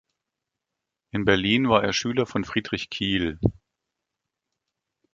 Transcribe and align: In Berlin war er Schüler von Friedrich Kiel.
In 1.11 1.25
Berlin 1.25 1.69
war 1.69 1.83
er 1.83 1.93
Schüler 1.93 2.25
von 2.25 2.43
Friedrich 2.43 2.89
Kiel. 2.89 3.37